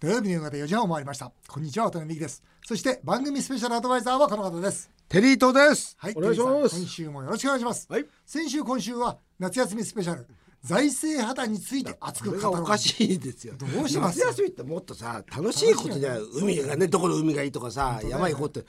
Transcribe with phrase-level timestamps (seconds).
[0.00, 1.32] 土曜日の夕方4時半を回りました。
[1.48, 2.44] こんにちは渡辺美希です。
[2.64, 4.88] そして番組スペシャルアドバイザーはこの方です。
[5.08, 5.96] テリートです。
[5.98, 6.78] はいお願いします。
[6.78, 8.06] 今週もよろしくお願いします、はい。
[8.24, 10.24] 先週今週は夏休みスペシャル。
[10.62, 13.54] 財政破綻について熱こく語ろうれがおかしいですよ。
[13.58, 14.20] どうします？
[14.20, 18.64] 夏休みってもっとさ楽しいことじゃない海がねどこの海がいいとかさ、山行こうって。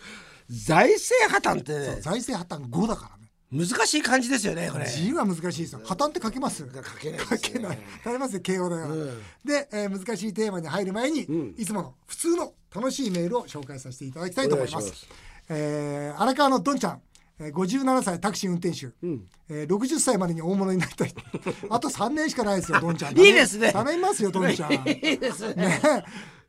[0.50, 1.78] 財政破綻って。
[1.78, 3.19] ね財政破綻5だからね
[3.52, 4.86] 難しい感じですよねこれ。
[4.86, 5.82] 字は難しいですよ。
[5.84, 6.68] 破綻って書けます。
[6.72, 7.38] 書けない書ね。
[7.42, 7.80] けない。
[8.04, 8.96] 書けますよ慶応だから、
[9.44, 11.22] で、えー難しいテーマに入る前に、
[11.58, 15.08] いつもの普通の楽しいメールを紹介させていただきたいと思います。
[15.50, 17.02] えー荒川のどんちゃん
[17.40, 18.88] えー57歳タクシー運転手、
[19.50, 21.14] えー60歳までに大物になりたい。
[21.72, 23.72] あと3年しかないですよどんちゃんいいですね。
[23.74, 24.74] 頼みますよどんちゃん。
[24.74, 25.66] いいですね。
[25.66, 25.82] ね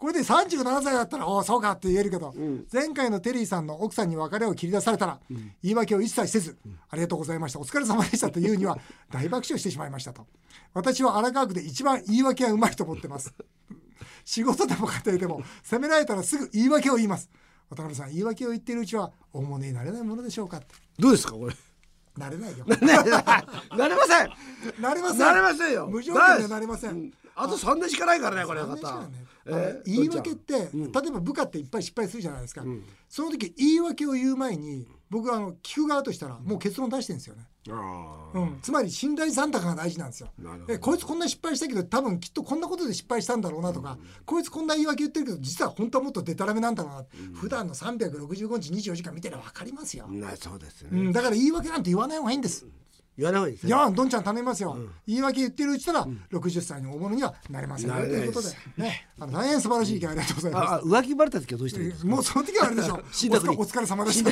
[0.01, 2.35] これで37歳だったら「おおそうか」って言えるけど、
[2.73, 5.21] 前回のテリーさんの奥さんに別れを切り出されたら、
[5.63, 6.57] 言い訳を一切せず、
[6.89, 7.61] ありがとうございました。
[7.61, 8.79] お疲れ様でした」というには
[9.11, 10.27] 大爆笑してしまいましたと。
[10.73, 13.35] 私は荒川区で一番言い訳がうまいと思ってます。
[14.25, 17.29] 仕事でも家庭でも責められたらすぐ言い訳を言います。
[17.69, 20.63] 渡辺さん言い訳を言っているうちは大物になれないものでしょうか
[20.99, 21.55] どうですかこれ。
[22.17, 22.65] なれないよ。
[22.81, 22.95] ね
[23.77, 24.81] なれません。
[24.81, 25.19] なれません。
[25.19, 25.89] なれませんよ。
[25.89, 26.91] 無条件ではなれません。
[26.91, 27.13] うん
[27.43, 28.81] あと三年しかないからねこれ方ね。
[29.47, 29.53] え？
[29.53, 32.63] あのー言い訳って、例えば部下っていっぱい失敗するじゃないですか、
[33.09, 40.29] その時言い訳を言う前に僕はあの聞く側としたらもう結論出してるんですよね、あうん、つまり信頼残高が大事なんですよ。
[40.81, 50.13] こいつこんな失敗したけど多分きっとこんなことで失敗したんだろうなとか、こいつこんな言い訳言ってるけど実は本当はもっとデタラメなんだろうな、普段の365日24時間見てれば分かりますよ、あ。
[50.13, 51.09] なそうですうね。
[51.09, 51.13] ん。
[51.13, 52.67] だから言い訳なんて言わない方がいいんです、
[53.21, 53.69] 言わない方がいいですね。
[53.69, 54.77] いやどんちゃん頼みますよ、
[55.07, 59.07] 言い訳言ってるうちなら60歳の大物にはなれませんよ、ということでね。
[59.19, 60.87] あの大変素晴らしい意見ありがとうございます。
[60.87, 62.09] 浮気バレた時はどうしたらいいですか？
[62.09, 63.01] もうその時はあれでしょ。
[63.13, 64.31] 死んだふりお疲れ様でした。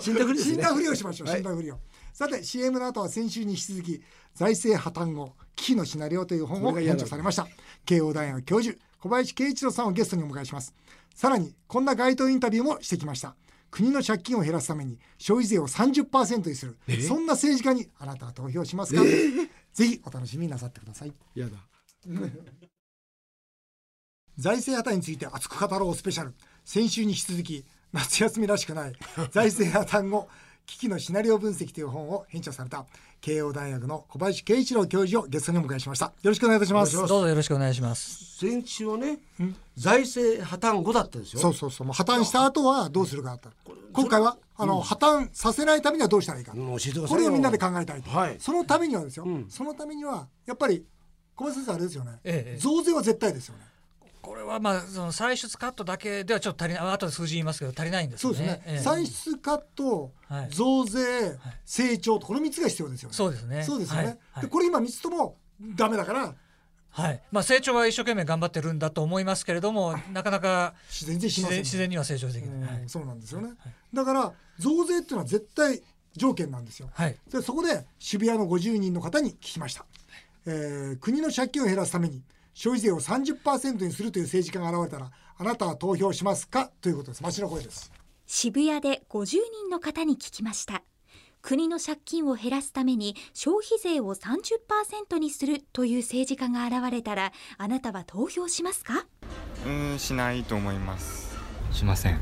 [0.00, 0.44] 死んだふり ね。
[0.44, 1.28] 死んだふりをしましょう。
[1.28, 1.36] はい。
[1.38, 1.78] 死んだふりを、
[2.12, 4.02] さて CM の後は先週に引き続き
[4.34, 7.02] 財政破綻後危機のシナリオという本を編これが嫌だ。
[7.02, 7.48] 著されました。
[7.84, 10.72] 慶応大学教授小林慶一郎さんをゲストにお迎えします。
[11.14, 13.36] さらにこんな街頭インタビューもしてきました
[13.74, 16.78] 国の借金を減らすために消費税を30%にする。
[17.08, 21.12] そんな政治家にあなたは投票しますか、ぜひお楽しみになさってください。
[21.34, 21.56] やだ。
[24.38, 26.34] 財政破綻について熱く語ろうスペシャル。
[26.64, 28.92] 先週に引き続き夏休みらしくない
[29.32, 30.28] 財政破綻後
[30.66, 32.86] 危機のシナリオ分析という本を編著された
[33.20, 36.06] 慶応大学の小林慶一郎教授をゲストにお迎えしました。
[36.06, 36.96] よろしくお願いいたします。
[36.96, 38.38] お願いしどうぞよろしくお願いします。
[38.38, 39.18] 先週はね
[39.76, 41.40] 財政破綻後だったんですよ。
[41.40, 41.86] そうそうそう。
[41.86, 43.50] もう破綻した後はどうするかだった。
[43.92, 46.76] 今回はあの、破綻させないためにはどうしたらいいか、うん
[47.08, 48.36] これをみんなで考えたいと、はい。
[48.38, 50.84] そのためにはですよ、そのためにはやっぱり
[51.34, 52.60] 小林先生あれですよね、ええ。
[52.60, 53.62] 増税は絶対ですよね
[54.24, 56.82] これはまあその歳出カットだけではちょっと足りない。
[56.84, 58.34] あ後で数字言いますけど足りないんですね。
[58.34, 63.14] そうですね、ええ歳出カット、はい増税、成長とこの3つが必要ですよね。
[63.14, 64.02] そうですねそうですよね。
[64.02, 65.36] はいはいでこれ今3つとも
[65.76, 66.34] ダメだから
[66.90, 67.22] はい。
[67.32, 72.70] まあ成長は一生懸命頑張ってるんだと思いますけれども、なかなか自然自然自然には成長できない。
[72.70, 73.50] はいうんそうなんですよね。
[73.92, 75.82] だから増税っていうのは絶対
[76.16, 76.88] 条件なんですよ。
[76.92, 77.16] はい。
[77.30, 79.84] でそこで渋谷の50人の方に聞きました、
[80.46, 82.22] えー国の借金を減らすために
[82.54, 86.70] 消費税を30%にするという政治家が現れたらあなたは投票しますか？
[86.80, 87.22] ということです。
[87.22, 87.92] 街の声です。
[88.26, 90.84] 渋谷で50人の方に聞きました。
[91.42, 99.04] 国の借金を減らすために消費税を30%にするという政治家が現れたらあなたは投票しますか？
[99.66, 101.36] うーんしないと思います。
[101.72, 102.20] しません。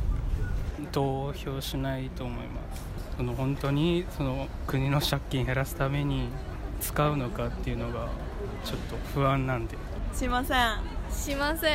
[0.92, 2.82] 投票しないと思います。
[3.18, 6.28] その本当にその国の借金減らすために
[6.80, 8.08] 使うのかっていうのが
[8.64, 9.76] ちょっと不安なんで
[10.14, 11.02] しません。
[11.10, 11.68] しませ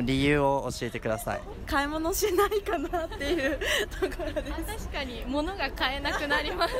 [0.00, 0.06] ん。
[0.06, 1.42] 理由を教えてください。
[1.66, 3.58] 買い物しないかなっていう
[4.00, 4.44] ところで
[4.76, 4.88] す。
[4.88, 6.74] 確かに物が買えなくなります。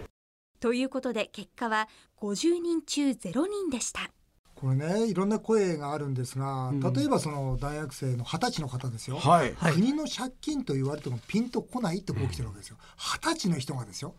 [0.60, 1.88] ということで結果は
[2.18, 4.10] 50人中0人でした。
[4.54, 9.54] これねいろんな声があるんですが、例えばその大学生の二十歳の方ですよ、はい。
[9.54, 9.72] はい。
[9.72, 12.76] 国の借金と言われてもピンとこないってこう来てるわけですよ。
[12.98, 14.14] 二十歳の人がですよ。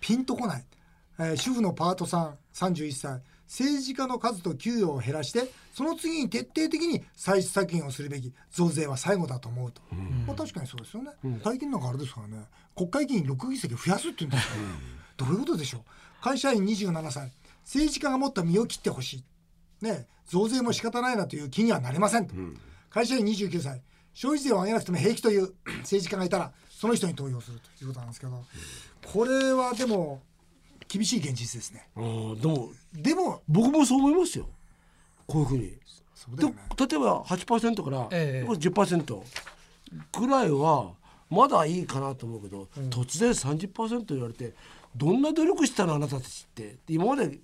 [0.00, 0.64] ピンとこない、
[1.18, 9.82] えー主婦のパートさん31歳政治家の数と給与を減らしてその次に徹底的に歳出削減をするべき増税は最後だと思うと、
[10.26, 11.10] まあ、確かにそうですよね、
[11.42, 12.44] 最近なんかあれですからね。
[12.76, 15.82] 国会議員6議席増やすって言うんですから、どういうことでしょう。
[16.22, 17.32] 会社員27歳。
[17.62, 19.24] 政治家がもっと身を切ってほし
[19.80, 19.84] い。
[19.84, 22.34] ね、増税も仕方ないなという気にはなれませんと、
[22.90, 23.82] 会社員29歳。
[24.12, 28.44] 消費税を上げなくても平気という政治家がいたらその人に投票するということなんですけど。
[29.12, 30.22] これはでも
[30.88, 31.88] 厳しい現実ですね。
[31.96, 34.46] あーでもでも僕もそう思いますよ。
[35.26, 35.72] こういうふうに。
[36.14, 36.56] そうだよね。
[36.76, 38.48] で例えば8%からええ。
[38.48, 39.22] 10%
[40.18, 40.92] ぐらいは
[41.30, 44.52] まだいいかなと思うけど、突然30%言われて
[44.94, 47.38] どんな努力したのあなたたちって今まで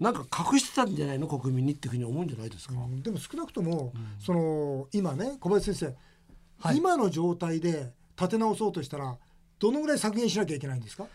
[0.00, 1.26] なんか隠してたんじゃないの？
[1.26, 3.02] 国民にっていうふうに思うんじゃないですか、うん。
[3.02, 5.94] でも少なくとも、その今ね小林先
[6.64, 9.16] 生、今の状態で立て直そうとしたら
[9.58, 11.06] どのぐらい削減しなきゃいけないんですか？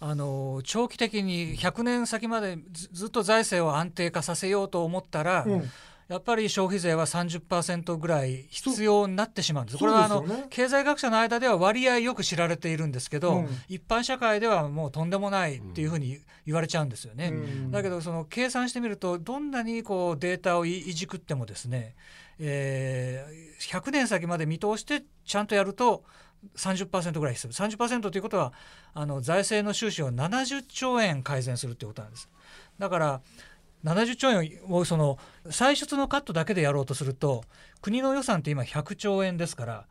[0.00, 5.70] あの長期的に100年先までずずっと財政を安定化させようと思ったら、うん
[6.08, 9.78] やっぱり消費税は30%ぐらい必要になってしまうんです。
[9.78, 17.28] これはあの、経済学者の間では割合よく知られているんですけど、うん一般社会ではもうとんでもないっていうふうに言われちゃうんですよね。
[17.28, 21.94] うんだけどその計算してみるとどんなにこうデータをいいじくってもですね、
[22.38, 26.04] えー100年先まで見通してちゃんとやると
[26.56, 28.52] 30%ぐらい必要30%ということは
[28.94, 32.28] あの財政の収支を70兆円改善するということなんです。
[32.78, 33.20] だから
[33.84, 35.18] 70兆円をその
[35.50, 37.44] 歳出のカットだけでやろうとすると
[37.80, 39.86] 国の予算って今100兆円ですから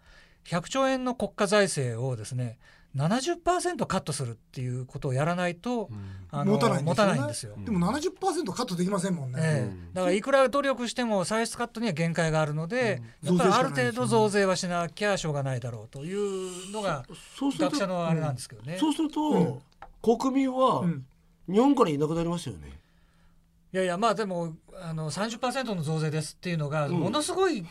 [0.46, 2.58] 100兆円の国家財政をですね
[2.98, 5.90] 70%カットするっていうことをやらないと、
[6.32, 7.56] あの持たないんですよ、ね、持たないんですよ。
[7.64, 9.94] でも70%カットできませんもんね、ええ。
[9.94, 13.38] だからいくら努力しても歳出カットには限界があるので、うん。
[13.38, 17.06] やっぱりある程度増税はしなきゃしょうがないだろうというのが
[17.38, 18.78] そうすると学者のあれなんですけどね。
[18.80, 19.62] そうすると、うん。
[20.18, 21.06] 国民はうん。
[21.48, 22.74] 日本からいなくなりますよね、
[23.72, 26.96] いやいやまあでもあの30%の増税ですっていうのがうん。
[26.96, 27.66] ものすごい、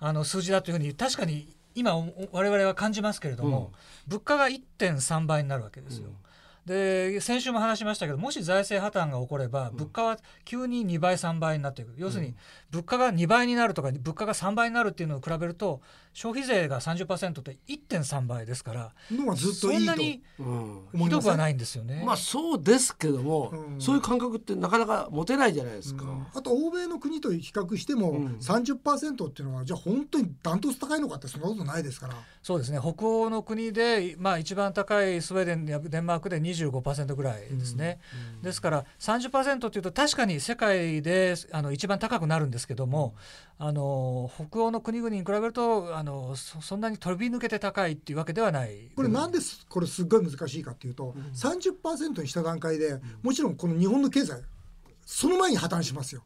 [0.00, 3.72] あの数字だというふうに確かに今お我々は感じますけれども、
[4.06, 6.10] 物価が1.3倍になるわけですよ。
[6.66, 11.94] で先週も話しましたけどもし財政破綻が起これば物価は急に2倍3倍になっていく。
[11.96, 12.34] 要するに
[12.70, 15.80] 物価が2倍になるとか物価が3倍になるっていうのを比べると
[16.12, 21.04] 消費税が30%って1.3倍ですからのがずっといいとそんなにうん。
[21.04, 22.02] ひどくはないんですよね。
[22.06, 23.80] まあそうですけども、うん。
[23.80, 28.26] そういう感覚ってなかなか持てないじゃないですか、あと欧米の国と比較してもうん。
[28.40, 32.14] 30%っていうのはじゃあ本当にダントツ高いのかってそんなことないですから。
[32.42, 32.78] そうですね。
[32.80, 37.98] 北欧の国で、まあ、一番高いスウェーデンやデンマークで25%ぐらいですね、
[38.42, 43.14] ですから30%っていうと確かに世界であの一番高くなるんですけども、
[43.58, 48.90] あの北欧の国々に比べるとあのそそんなに飛び抜けて高いっていうわけではない。
[48.96, 54.42] これなんですこれすっごい難しいかっていうと、30%にした段階でもちろんこの日本の経済
[55.06, 56.22] その前に破綻しますよ。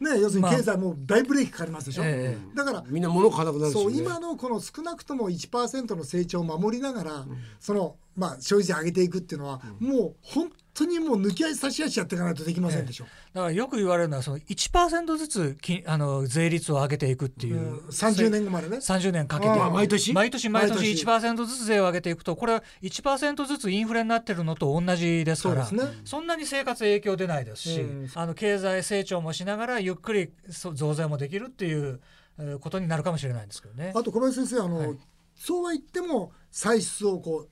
[0.00, 2.02] ね要するに経済もう大ブレーキかかりますでしょ。
[2.04, 7.26] えだからみんな物買わなくなるし、ね、そう今のこの少なくとも1%の成長を守りながら、
[7.58, 13.04] そのまあ消費税上げていくっていうのは、もう本当にもう抜き足差し足やっていかないとできませんでしょ。
[13.32, 17.78] だからよく言われるのはその1%ずつきあの税率を上げていくっていう、うん。
[17.88, 18.78] 30年後までね。
[18.78, 19.56] 30年かけて。
[19.56, 20.12] 毎年？
[20.12, 20.96] 毎年毎毎年。
[20.96, 25.84] 年1%ずつ税を上げていくとこれは1%ずつインフレになってるのと同じですからそね。
[26.04, 28.10] そんなに生活影響出ないですし、うん。
[28.14, 32.00] あの経済成長もしながらゆっくりそ増税もできるっていう
[32.40, 33.92] えーことになるかもしれないんですけどね。
[33.96, 34.98] あと小林先生あの、はい。
[35.34, 37.48] そうは言っても歳出をこうき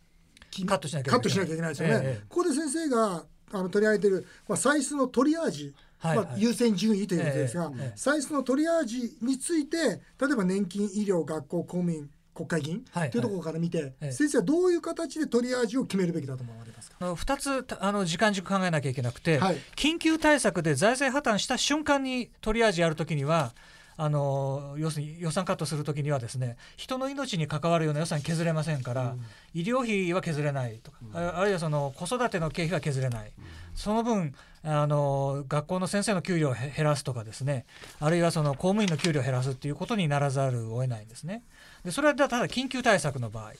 [0.64, 1.20] カットしなきゃいけない。
[1.20, 2.00] カットしなきゃいけないですよね。
[2.02, 9.92] ええここで先生があの取り上げている、まあ、歳出のトリアージ、はいまあ、優先順位ということですが、え歳出のトリアージについて例
[10.32, 14.12] えば年金医療学校公務員国会議員はいというところから見て、ええ。
[14.12, 19.56] 先生はどういう形でトリアージを決めるべきだと思われますか、あの2つたあの時間軸考えなきゃいけなくて、はい。
[19.74, 23.54] 緊急対策で財政破綻した瞬間にトリアージやるときには
[23.98, 29.16] あの要するに予算カットするときにはですね人の命に関わるような予算削れませんから、
[29.54, 33.32] 医療費は削れないとか、ああるいはその子育ての経費は削れない、
[33.74, 37.66] その分あの学校の先生の給料をへ減らすとかですね
[38.00, 41.42] あるいはその公務員の給料を減らすっていうことにならざるを得ないんですね。
[41.84, 43.52] でそれはただ緊急対策の場合。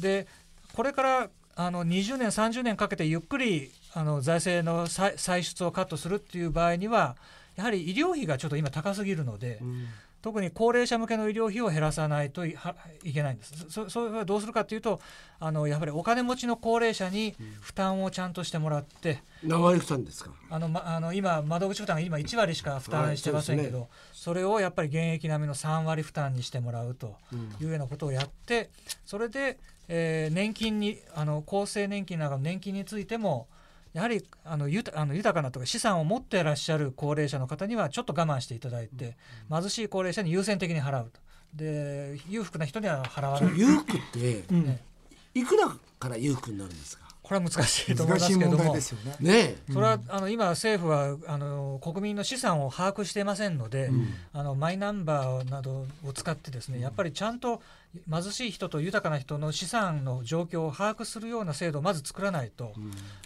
[0.00, 0.26] で
[0.74, 7.16] これからあの20年30年かけてゆっくりあの財政の歳歳出をカットするっていう場合には
[7.56, 9.60] やはり医療費がちょっと今高すぎるので、
[10.22, 13.66] 特に高齢者向けの医療費を減らさないといはいけないんです。
[13.68, 15.00] そそれはどうするかというと
[15.38, 20.30] あのやはりお金持ちの高齢者に負担をちゃんとしてもらって、何割負担ですか？
[20.50, 27.16] あの、ま、あの今窓口負担が今1割しか負担してませんけど、はいそれをやっぱり現役並みの3割負担にしてもらうと
[27.60, 28.70] いうようなことをやって
[29.04, 33.46] それで、えー年金にあの厚生年金などの年金についても
[33.96, 39.16] やはりあの豊あの豊かなとか資産を持っていらっしゃる高齢者の方にはちょっと我慢していただいて、
[39.50, 41.18] 貧しい高齢者に優先的に払うと。
[41.54, 43.58] で裕福な人には払わない。
[43.58, 44.82] 裕福って ね
[45.32, 47.05] いくらから裕福になるんですか？
[47.26, 48.72] これは難しいと思いますけども。
[48.72, 48.80] ね。
[49.18, 49.32] ね。
[49.32, 53.90] えそれはあの今政府はあの国民の資産を把握していませんので、
[54.32, 57.60] あのマイナンバーなどを使ってですねやっぱりちゃんと
[58.08, 62.74] 貧しい人と豊かな人の資産の状況を把握するような制度をまず作らないと、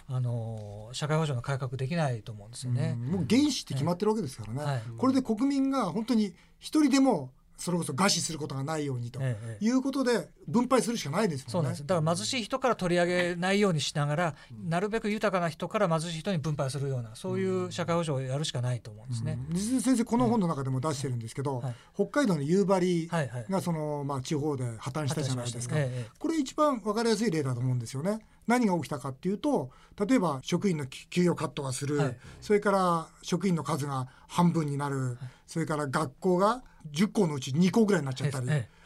[0.09, 2.95] あの社会保障の改革できないと思うんですよね。
[2.95, 4.81] もう原資って決まってるわけですからね、はい。
[4.97, 7.29] これで国民が本当に一人でも
[7.61, 9.19] それこそ餓死することがないようにと。
[9.21, 11.51] ええいうことで分配するしかないですもね。
[11.51, 11.85] そうんなんです。
[11.85, 14.35] だから貧しい人から取り上げないようにしながら、
[14.67, 19.37] なるべく豊かな人から貧しい人に分配するようなそういう社会保障をやるしかないと思うんですね。
[19.51, 21.75] 実際先生この本の中でも出してるんですけど、はい。
[21.93, 23.45] 北海道の夕張はいはい。
[23.47, 28.25] がその、まあ、地方で破綻したじゃないですか、ええこれ一番分かりやすい例だと思うんですよね。
[28.47, 29.69] 何が起きたかっていうと
[30.07, 32.17] 例えば職員の給給与カットがする、はい。
[32.41, 38.81] それから職員の数が半分になる、それから学校が10校のうち2校ぐらいになっちゃったり、ええ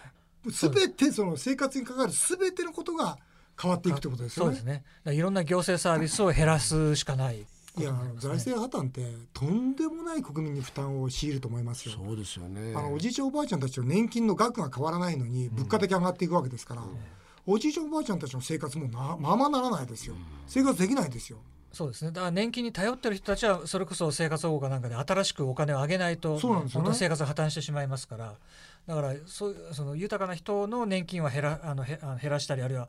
[0.48, 3.18] 全てその生活に関わる全てのことが
[3.60, 4.64] 変わっていくってことですよねそうです。
[4.64, 4.84] ね。
[5.16, 7.46] いろんな行政サービスを減らすしかない。
[7.78, 9.02] いや財政破綻って
[9.34, 11.96] とんでもない国民に負担を強いると思いますよ。
[11.96, 16.84] そうですよねあのおじいちゃんおばあちゃんたちの年金の額が変わらないのに物価だけ上がっていくわけですから、
[17.46, 20.16] おじいちゃんおばあちゃんたちの生活もなままならないですよ、
[20.48, 21.40] 生活できないですよ
[21.76, 22.12] そうですね。
[22.12, 28.34] だから年金に頼ってる人たちはそれこそ生活保護かなんかで新しくお金を上げないとそうなんですよね本当に生活が破綻してしまいますから。
[28.88, 32.88] だからそうその豊かな人の年金は減らあの減らしたりあるいは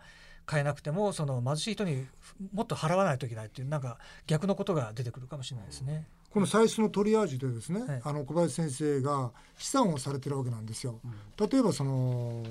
[0.49, 2.07] 変えなくてもその貧しい人に
[2.53, 6.07] もっと払わないといけないっていうなんか逆のことが出てくるかもしれないですね。
[6.31, 11.01] この歳出のトリアージュでですね、はいあの小林先生が試算をされてるわけなんですよ。
[11.41, 12.45] 例えばその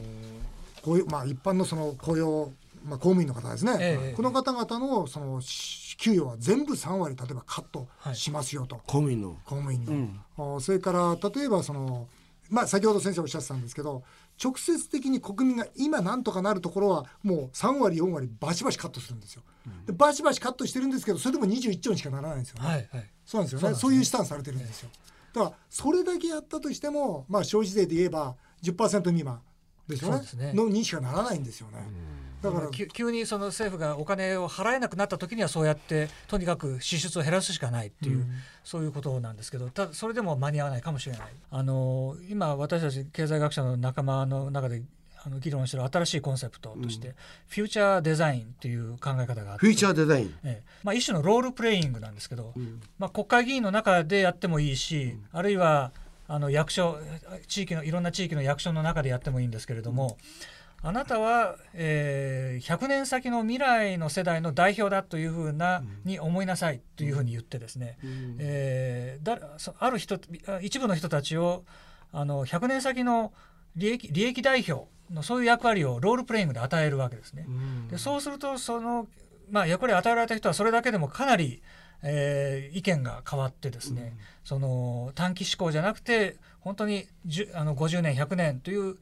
[0.82, 2.52] こういうまあ一般のその雇用
[2.86, 12.08] まあ公務員の方ですね、ええこの方々のそのし給与は全部3割例えばカットしますよと、公務員の公務員に、うんあそれから例えばその
[12.50, 14.04] まあ先ほど先生おっしゃってたんですけど
[14.44, 19.44] 直接的に国民が今なんとかなるところはもう3割4割バシバシカットするんですよ。
[19.88, 22.68] でバシバシカットしてるんですけどそれでも21兆にしかならないんですよね。
[22.68, 23.12] はいはい。
[23.26, 23.74] そうなんですよね。
[23.74, 24.90] ねそういう試算されてるんですよ。
[25.34, 29.42] だからそれだけやったとしても、まあ消費税で言えば10%未満
[29.88, 30.22] ですよね。
[30.36, 31.80] ねのにしかならないんですよね。
[32.46, 38.28] だから急急にその政府がお金を払えなくなった時にはそうやってとにかく支出を減らすしかないっていう、うん。
[38.64, 41.22] そういうことなんですけどただそれでも間に合わないかもしれない。
[41.52, 44.82] あの今私たち経済学者の仲間の中で
[45.26, 47.16] あの議論している新しいコンセプトとして、
[47.48, 49.66] フューチャーデザインっていう考え方があって。
[49.66, 50.36] フューチャーデザイン？
[50.44, 50.64] ええ。
[50.84, 52.54] まあ、一種のロールプレイングなんですけど、
[53.00, 55.92] まあ、国会議員の中でやってもいいし、あるいは
[56.28, 57.00] あの役所
[57.48, 60.18] 地域のいろんな地域の役所の中でやってもいいんですけれども、
[60.88, 67.98] あなたは、えー100年先の未来の世代の代表だというふうな、に思いなさいというふうに言ってですね、
[68.38, 71.66] えーだそある人あ一部の人たちを
[72.12, 73.34] あの100年先の
[73.76, 77.48] 利益利益代表のそういう役割をロールプレイングで与えるわけですね。
[77.90, 79.08] でそうするとその、
[79.50, 81.64] まあ、役割を与えられた人はそれだけでもかなり、
[82.04, 87.08] えー意見が変わってですね、その短期思考じゃなくて本当に
[87.56, 88.98] あの50年100年という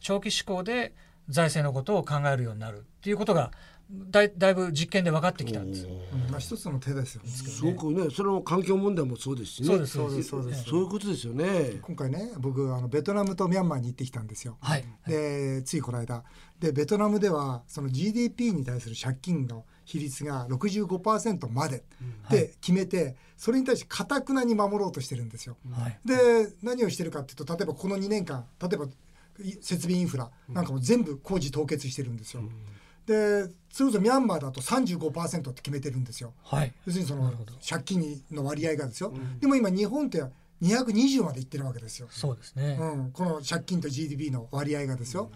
[0.00, 0.92] 長期思考で
[1.28, 3.50] 財政のことを考えるようになるっていうことが
[3.92, 5.86] だいだいぶ実験で分かってきたんです。
[5.86, 6.30] うん。
[6.30, 7.22] まあ一つの手ですよ。
[7.26, 8.08] すごくね。
[8.10, 9.68] それも環境問題もそうですしね。
[9.68, 10.64] そうですそうですそうです。
[10.64, 11.78] そういうことですよね。
[11.82, 14.56] 今回ね僕あのベトナムとミャンマーに行ってきたんですよ。
[14.60, 16.24] はい、でついこの間。
[16.58, 21.84] でベトナムではその GDP に対する借金の比率が65%まで
[22.30, 25.56] で決めて、それに対してかたくなに守ろうとしてるんですよ。
[25.70, 25.98] はい。
[26.04, 28.88] で何をしてるかっていうと例えばこの2年間例えばい
[29.60, 32.42] 設備インフラなんかも全部工事凍結してるんですよ。
[33.06, 36.34] でそれこそミャンマーだと35%って決めてるんですよ。
[36.42, 37.32] はい要するにその
[37.68, 39.12] 借金の割合がですよ。
[39.40, 40.22] でも今日本って
[40.62, 42.08] 220までいってるわけですよ。
[42.10, 45.30] そうですね、うん、この借金と GDP の割合がですよ。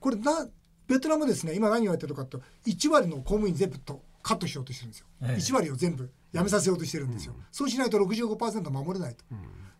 [0.00, 0.48] これな
[0.88, 5.06] ベトナムですね今何をやってるかと1割の公務員全部とカットしようとしてるんですよ。
[5.22, 7.34] ええ1割を全部やめさせようとしてるんですよ。
[7.52, 9.24] そうしないと65%守れないと。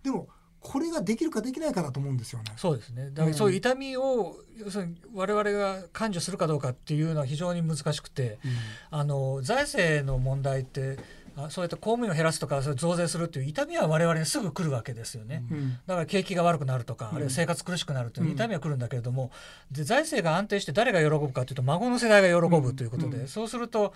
[0.02, 0.29] でも
[0.62, 2.52] これができるかできないかだと思うんですよね。
[2.57, 3.11] そうですね。
[3.12, 8.38] だからそういう痛みを、要するに我々が感受するかどうかっていうのは非常に難しくて、
[8.90, 10.99] あの財政の問題って
[11.37, 15.45] あそうやって公務員を減らすとかそれ増税するっていう痛みは我々にすぐ来るわけですよね。
[15.50, 15.78] うん。
[15.87, 19.31] だから景気が悪くなるとか、あるいは生活苦しくなるという痛みは来るんだけれども、
[19.71, 23.95] で財政が安定して誰が喜ぶかというと孫の世代が喜ぶということで、そうすると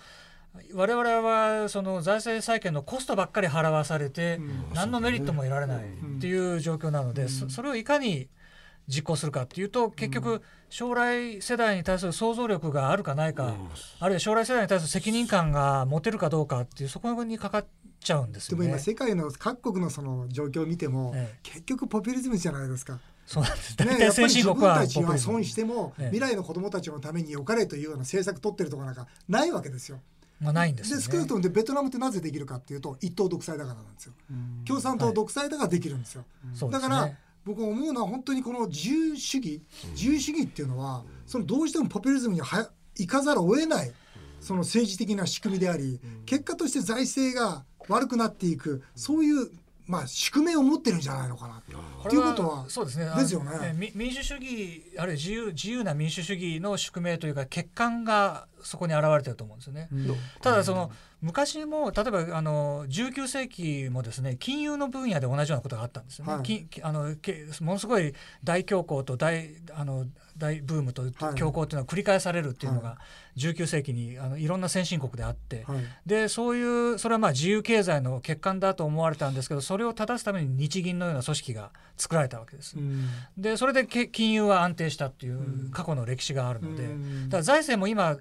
[0.73, 4.39] 我々はその財政再建のコストばっかり払わされて、
[4.73, 8.29] 何のメリットも得られないっていう状況なので、そそれをいかに
[8.87, 13.55] 実行するかっていうと結局将来世代に対する想像力があるかないか、
[13.99, 17.65] あるいは将来世代に対する責任感が持てるかどうかっていうそこにかかっ
[17.99, 18.63] ちゃうんですよね。
[18.63, 22.99] でも今世界の各国のその状況を見ても、ええ結局ポピュリズムじゃないですか。
[23.25, 23.71] そうなんです。
[23.71, 29.99] ね、大やっぱり体先進自分国はたちは損しても、ええ未来の子供たちのために良かれというような政策取ってるところなんかないわけですよ。
[30.39, 31.03] まあないんですよね。
[31.03, 34.13] で少なくともでベトナムってなぜできるかっていうと一党独裁だからなんですよ。
[34.65, 36.25] 共産党独裁だからできるんですよ。
[36.53, 36.89] そうですね。
[36.89, 37.11] だから
[37.45, 39.61] 僕思うのは本当にこの自由主義
[39.93, 43.91] 自由主義っていうのはそのどうしてもポピュリズムには行かざるを得ない
[44.41, 49.49] その政治的な仕組みであり結果として財政が悪くなっていくそういう
[49.85, 51.71] まあ宿命を持ってるんじゃないのかなって。
[51.71, 53.09] いうことはそうですね。
[53.17, 53.91] ですよね。
[53.95, 59.89] 民主主義あるいは自由自由な民主主義の宿命というか欠陥がそこに現れてると思うんですよね。
[60.41, 66.33] ただその昔も例えばあの19世紀もですね金融の分野で同じようなことがあったんですよね。
[66.33, 66.43] はい。
[66.43, 70.05] きあのけものすごい大恐慌と大あの
[70.37, 72.99] 大ブームと恐慌っていうのが繰り返されるっていうのが
[73.37, 75.77] 19世紀にあのいろんな先進国であって、はい。
[76.05, 82.77] でそういうそれはまあ自由経済の欠陥だと思われたんですけどそれを正すために日銀のような組織が作られたわけです。
[82.77, 83.07] うん。
[83.37, 87.29] でそれでけ金融は安定したっていう過去の歴史があるので、うん。
[87.29, 88.17] だから財政も今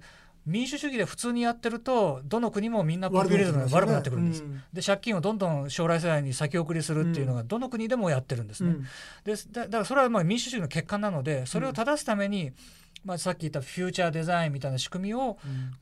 [0.46, 4.44] 民主主義で普通にやってるとどの国もみんなポピュリズムが悪くなってくるんです。
[4.44, 4.62] うん。
[4.72, 8.70] で借金をどんどん将来世代に先送りするっていうのがどの国でもやってるんですね。
[8.70, 8.86] うん。
[9.24, 12.52] ですだだからそれはまあ民主主義の欠陥なのでそれを正すために、
[13.04, 15.38] まあ、さっき言ったフューチャーデザインみたいな仕組みを、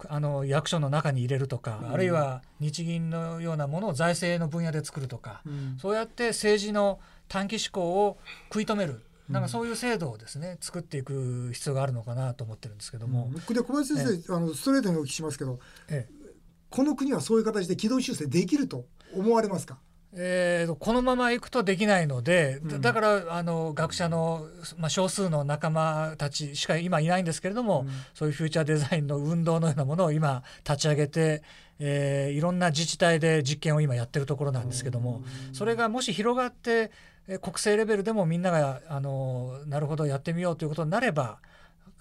[0.08, 5.76] あの役所の中に入れるとか、あるいは日銀のようなものを財政の分野で作るとか、うん。
[5.78, 8.18] そうやって政治の短期思考を
[8.50, 16.24] 食い止めるなんかそういう制度をですね作っていく必要があるのかなと思ってるんですけども、で小林先生、あのストレートにお聞きしますけどええ。
[16.70, 19.78] この国はそういう形で軌道修正できると思われますか？
[20.16, 22.80] えーとこのままいくとできないので、だうん。
[22.80, 31.42] だからあの学者の、まあ、少数の仲間たちしか今いないんですけれども、そういうフューチャーデザインの運動のようなものを今立ち上げて、
[31.78, 36.90] えーいろんな自治体で実験を今やってるところなんですけども、それがもし広がって、えー
[37.26, 41.38] 国政レベルでもみんながあのなるほどやってみようということになれば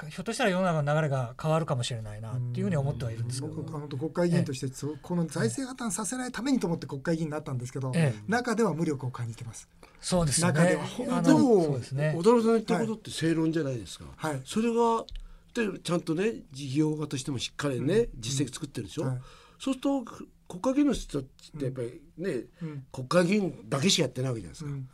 [0.10, 3.53] ひょっとしたら世の中の流れが変わるかもしれないなっていうふうに思ってはいるんですけど。
[3.53, 8.24] 僕あの国会議員として、そうこの財政破綻させないためにと思って国会議員になったんですけど、ええ。
[8.27, 9.70] 中では無力を感じてます。
[10.01, 10.53] そうですよね。
[10.53, 12.15] 中ではあのでもそうですね。
[12.18, 14.42] 小田さんの言ったことって正論じゃないですか、はい。
[14.44, 15.06] それが
[15.53, 19.18] でちゃんとね事業家としてもしっかりね、実績作ってるでしょ、はい。
[19.60, 20.03] そうすると
[20.50, 22.84] 国会議員の人たちってやっぱりね、うん。
[22.92, 24.89] 国会議員だけしかやってないわけじゃないですか、うん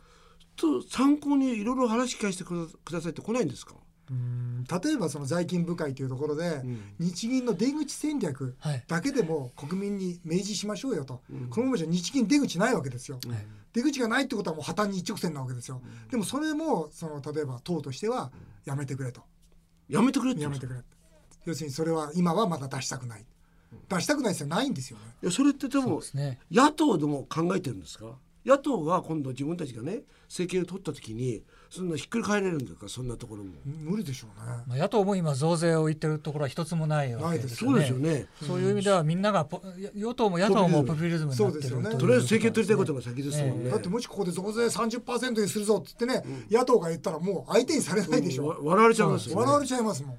[0.60, 3.74] と参考にいろいろ話聞かせてくださいって来ないんですか？
[4.10, 6.94] うん例えばその財金部会というところで、ん。
[6.98, 8.84] 日銀の出口戦略はい。
[8.88, 13.20] だけでも国民に明示しましょうよと、このままじゃ日銀出口ないわけですよ、
[13.72, 18.32] 出口がないってことはもう破綻に一直線なわけですよ、でもそれもその例えば党としては
[18.64, 19.22] やめてくれと、
[19.88, 20.74] やめてくれって言うんですか？
[20.74, 20.96] やめてくれ
[21.46, 23.24] 要するにそれは今はまだ出したくない。
[23.88, 25.04] 出したくないですよないんですよね。
[25.22, 26.40] いやそれってでもですね。
[26.50, 28.16] 野党でも考えてるんですか？
[28.44, 33.50] 野党が今度自分たちがね政権を取った時にそんなひっくり返れるんですかそんなところも。
[33.64, 34.64] 無理でしょうね。
[34.66, 38.26] まあ、野党も今増税を言ってるところは一つもないわけですそうですよね。
[38.44, 39.62] そういう意味ではみんながポ
[39.94, 41.96] 与党も野党もポピュリズムになってるそうですよね。
[41.96, 49.40] とりあえず政権取りたいことが先ですもんね、だってもしここで増税30%にするぞって言ってね、野党が言ったらもう相手にされないでしょ、わ笑われちゃいますよね。
[49.40, 50.18] 笑われちゃいますもん。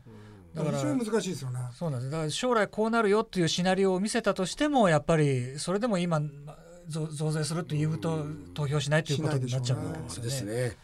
[0.55, 1.59] だから非常に難しいですよね。
[1.73, 2.11] そうなんです。
[2.11, 10.23] だから将来こうなるよっていうシナリオを見せたとしてもやっぱりそれでも今まあ増増税するというと投票しないということになっちゃうわけですね。
[10.23, 10.77] ですね、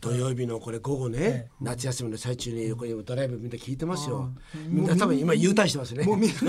[0.00, 4.30] 土曜日のこれ午後ね、夏休みの最中に横にドライブみんな聞いてますよ、
[4.68, 6.04] みんな多分今 U ターンしてますね。
[6.04, 6.30] もうみん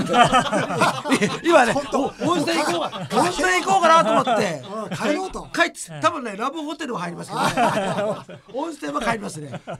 [1.43, 4.61] 今ねお温泉行こう温泉行こうかなと思って。
[4.89, 5.47] な 帰ろうと。
[5.53, 9.49] 帰って多分ねラブホテルは入りますけど、ね、 温泉は帰りますね。
[9.49, 9.79] だか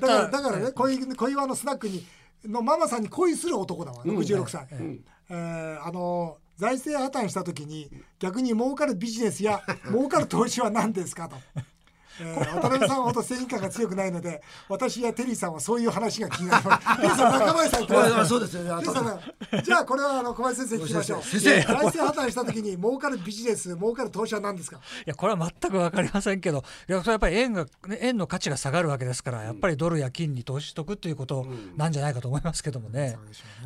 [0.00, 2.06] らだからね恋恋話のスナックに
[2.44, 11.36] のママさんに恋する男だわ66歳、えーあの財政破綻した時に逆に儲かるビジネスや儲かる投資は何ですかと。
[12.20, 16.86] えー渡辺さんはほど正義感が強くないので私やテリーさんはそういう話が気になります。
[17.00, 18.70] テリーさん中林さん言ってそうですよね。
[18.70, 19.08] あとテリー
[19.50, 21.22] さんじゃあこれはあの小林先生聞きましょう。
[21.22, 21.50] 先生。
[21.56, 24.78] えー財政破綻した時に儲かるビジネス儲かる投資は何ですか？
[24.78, 33.16] いやこれは全く分かりませんけどいやそれやっぱり円がね円の価値が下がるわけですからやっぱりドルや金に投資しとくっていうことなんじゃないかと思いますけどもね。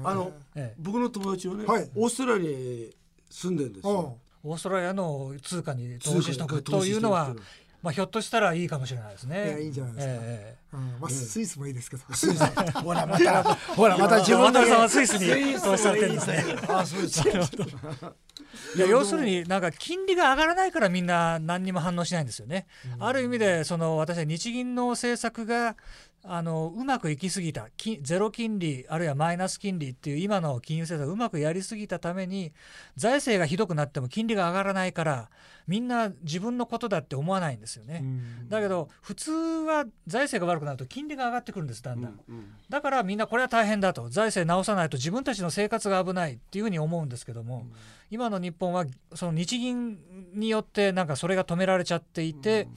[0.04, 0.74] あの、ええ。
[0.78, 1.90] 僕の友達はね、はい。
[1.94, 2.96] オーストラリアに
[3.30, 7.34] 住んでるんですうんよ、オーストラリアの通貨に投資しとくというのは
[7.82, 9.44] まあひょっとしたらいいかもしれないですね。
[9.44, 12.02] いやいいんじゃないですかええうんまあスイスもいいですけど。
[12.80, 13.42] ほらまた
[13.74, 16.44] ほらまた自分渡だけ辺さんはスイスに投資されてるんですね。
[16.68, 17.22] あそうです
[18.76, 22.66] いや要するになんか金利が上がらないからみんな何にも反応しないんですよね。
[22.98, 25.76] ある意味でその私は日銀の政策が
[26.24, 27.68] あのうまくいきすぎた。
[27.76, 32.52] 金ゼロ金利あるいはマイナス金利っていう今の金融政策をうまくやりすぎたために
[32.96, 35.30] 財政がひどくなっても金利が上がらないから
[35.66, 38.04] みんな自分のことだって思わないんですよね。
[38.48, 42.20] だけど普通は財政が悪くなると金利が上がってくるんですだんだん。
[42.68, 44.08] だからみんなこれは大変だと。
[44.08, 47.66] 財政直さないと自分たちの生活が危ないっていうふうに思うんですけども、
[48.10, 49.98] 今の日本はその日銀
[50.34, 52.68] によってなんかそれが止められちゃっていて、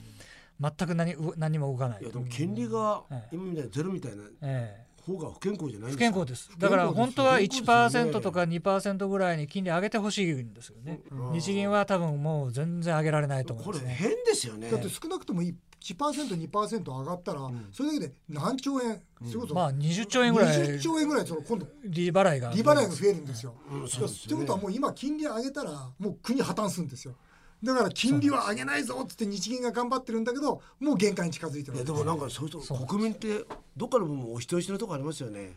[0.60, 2.02] 全く何う何も動かない。
[2.02, 3.34] いやでも金利がええ。
[3.36, 6.12] 今みたいなゼロみたいなえ方が不健康じゃないん不ですか？
[6.12, 6.50] 健康です。
[6.58, 8.10] だから本当は不健康ですよね。
[8.10, 11.00] 1%とか2%ぐらいに金利上げてほしいんですよね。
[11.10, 11.32] うん。
[11.40, 13.96] 日銀は多分もう全然上げられないと思うんですね。
[13.98, 14.70] これ変ですよね。
[14.70, 20.58] だって少なくとも 1%2% 上がったら、それだけで何兆円、それこそまあ20兆円ぐらい。
[20.58, 23.54] 20兆円ぐらいその今度利払いが利払いが増えるんですよ。
[23.70, 23.88] うん。
[23.88, 27.14] そうですということはもう今金利上げたらもう国破綻するんですよ。
[27.62, 33.44] だから金利は上げないぞっつって日銀が頑張ってるんだけどもう限界に近づいてるいやでもなんかそういうと国民って
[33.76, 35.54] どっかの部分お人よしのとこありますよね、だっ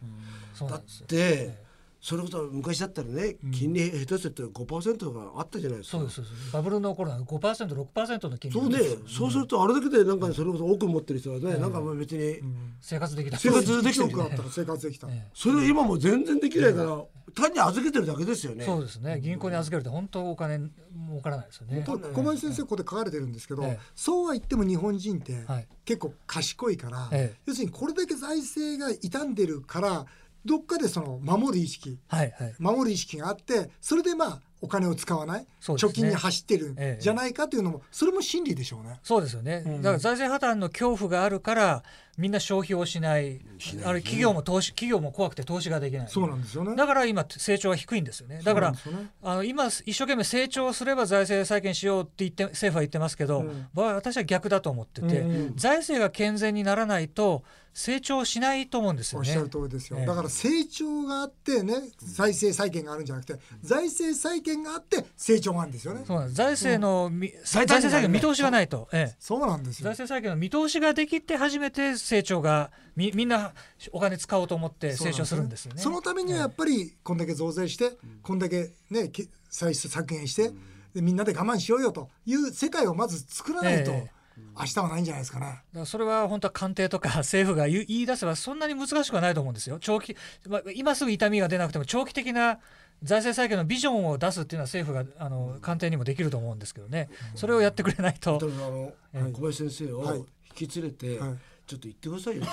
[0.54, 1.08] そうなんですよ。
[1.08, 1.69] て
[2.02, 5.98] それこそ昔だったらね金利下手すると5%があったじゃないですか。
[5.98, 6.54] そうですそうです。
[6.54, 8.60] バブルの頃は 5%6% の金利。
[8.60, 12.40] そうね、そうするとあれだけでなんかそれこそ億持ってる人はね、なんかまあ別に
[12.80, 13.38] 生活できた。
[13.38, 14.38] 生活できて1る億あった。
[14.38, 15.08] ら生活できた。
[15.34, 17.04] それを今もう全然できないから
[17.36, 18.64] 単に預けてるだけですよね。
[18.64, 19.20] そうですね。
[19.22, 21.84] 銀行に預けると本当お金儲からないですよね。
[21.84, 23.80] と小林先生ここで書かれてるんですけど、ええ。
[23.94, 25.68] そうは言っても日本人ってはい。
[25.86, 27.40] 結構賢いから、ええ。
[27.46, 30.06] 要するにこれだけ財政が傷んでるから
[30.46, 32.56] どっかでその守る意識はいはい。
[32.60, 35.48] 守る意識があってそれでまあお金を使わない、ね。
[35.62, 39.00] 貯金に走ってるんええじゃないかというのもそれも真理でしょうね。
[39.04, 39.82] そうですよね、うん。
[39.82, 41.84] だから財政破綻の恐怖があるから
[42.18, 43.40] みんな消費をしない。
[43.86, 46.08] あれ企業も投資企業も怖くて投資ができない。
[46.10, 46.76] そうなんですよね。
[46.76, 48.42] だから今成長は低いんですよね。
[48.44, 48.78] だからね
[49.24, 53.68] あの今一生懸命成長すれば財政再建しようって言って政府は言ってますけど、うん。
[53.74, 55.56] 私は逆だと思ってて、うん。
[55.56, 57.44] 財政が健全にならないと
[57.80, 59.30] 成長しないと思うんですよね。
[59.30, 60.06] おっしゃる通りですよ、ええ。
[60.06, 66.04] だから成長があってね財政再建があるんじゃなくて財政再建があって成長があるんですよね。
[66.06, 66.36] そうなんです。
[66.36, 69.16] 財政のみ、財最短になる政再建の見通しがないと、ええ。
[69.18, 69.84] そうなんですよ。
[69.86, 73.54] 財政再建の見通しができて初めて成長がみみんな
[73.94, 75.82] お金使おうと思って成長するんですよね。
[75.82, 80.52] そのためにはやっぱりこんだけ増税して、こんだけねき歳出削減して、
[80.94, 84.12] でみんなで我慢しようよという世界をまず作らないと、え
[84.58, 85.46] 明日はないんじゃないですかね。
[85.46, 89.78] だからそれは本当は官邸とか 政府が言い出せばそんなに難しくはないと思うんですよ。
[89.80, 90.16] 長期、
[90.48, 92.60] まあ、今すぐ痛みが出なくても長期的な
[93.02, 97.10] 財政再建のビジョンを出すっていうのは政府があの官邸にもできると思うんですけどね。
[97.36, 98.48] それをやってくれないとだ。
[98.48, 100.26] からあの、小林先生をはい
[100.60, 101.38] 引き連れて、はい
[101.70, 102.44] ちょっと行ってくださいよ。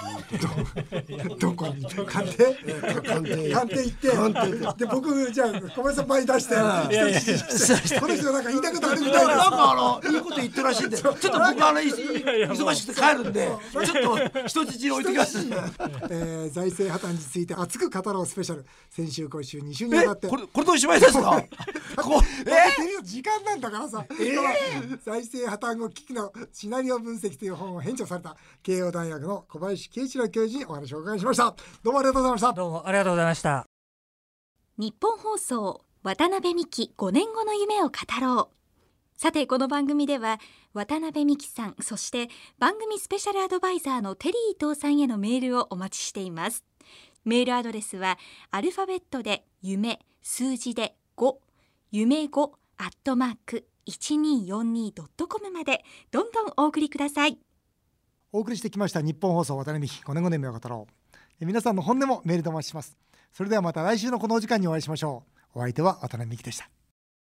[1.40, 1.82] どこに？
[2.04, 2.54] 官邸
[3.02, 4.84] 官邸官邸行って。
[4.84, 6.54] で僕じゃあ小林さん前に出して。
[7.98, 9.34] この人なんか言いたいことあるみたいな。
[9.34, 15.38] んなかあのいいこと言ってるらしいんで、ちょっと僕あのい忙しくて帰るんで、ちょっと人質に置いてきます。
[15.38, 18.66] えー財政破綻について熱く語ろうスペシャル。
[18.90, 20.26] 先週今週2週にわたって。
[20.26, 21.42] えこれこれでおしまいですか？
[21.96, 23.00] こえ？
[23.00, 24.04] ー、時間なんだからさ、
[25.04, 28.36] 財政破綻後危機のシナリオ分析という本を編著された。
[28.62, 31.54] 慶応大学の小林慶一郎教授にお話をお伺いしました。
[31.82, 32.52] どうもありがとうございました。
[32.52, 33.66] どうもありがとうございました。
[34.78, 38.56] 日本放送渡辺美希5年後の夢を語ろう。
[39.16, 40.38] さてこの番組では
[40.74, 46.64] 渡辺美希さんそして番組スペシャルアドバイザーのテリー伊藤さんへのメールをお待ちしています。
[47.24, 48.18] メールアドレスは
[48.50, 51.36] アルファベットで夢数字で5
[51.90, 57.38] 夢5アットマーク 1242.com までどんどんお送りください
[58.36, 61.16] お送りしてきました日本放送渡辺美希5年後の夢を語ろう。
[61.40, 62.94] え皆さんの本音もメールでお待ちします。
[63.32, 65.22] それではまた来週のこのお時間にお会いしましょ
[65.54, 65.60] う。
[65.60, 66.68] お相手は渡辺美希でした。